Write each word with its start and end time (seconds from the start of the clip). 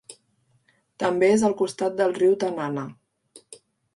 També 1.03 1.27
és 1.33 1.43
al 1.49 1.53
costat 1.59 2.01
del 2.01 2.17
riu 2.17 2.33
Tanana. 2.45 2.89